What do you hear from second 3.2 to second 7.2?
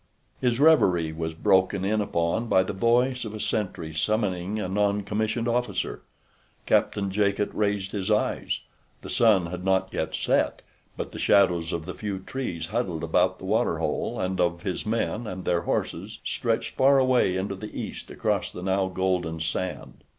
of a sentry summoning a non commissioned officer. Captain